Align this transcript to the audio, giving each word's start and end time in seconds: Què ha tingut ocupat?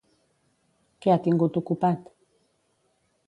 Què 1.05 1.11
ha 1.15 1.19
tingut 1.27 1.59
ocupat? 1.63 2.09